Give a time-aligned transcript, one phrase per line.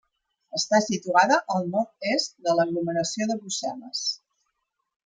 [0.59, 4.07] Està situada al nord-est de l'aglomeració de Brussel·les.